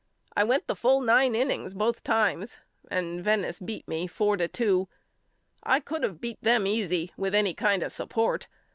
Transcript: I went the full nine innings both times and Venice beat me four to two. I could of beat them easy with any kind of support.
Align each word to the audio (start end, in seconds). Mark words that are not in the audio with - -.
I 0.35 0.43
went 0.43 0.65
the 0.65 0.75
full 0.75 0.99
nine 1.01 1.35
innings 1.35 1.75
both 1.75 2.03
times 2.03 2.57
and 2.89 3.23
Venice 3.23 3.59
beat 3.59 3.87
me 3.87 4.07
four 4.07 4.35
to 4.37 4.47
two. 4.47 4.87
I 5.61 5.79
could 5.79 6.03
of 6.03 6.19
beat 6.19 6.41
them 6.41 6.65
easy 6.65 7.11
with 7.17 7.35
any 7.35 7.53
kind 7.53 7.83
of 7.83 7.91
support. 7.91 8.47